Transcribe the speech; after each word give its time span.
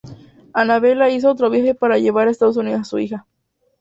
Annabella 0.53 1.11
hizo 1.11 1.29
otro 1.29 1.51
viaje 1.51 1.75
para 1.75 1.99
llevar 1.99 2.27
a 2.27 2.31
Estados 2.31 2.57
Unidos 2.57 2.81
a 2.81 2.85
su 2.85 2.97
hija. 2.97 3.27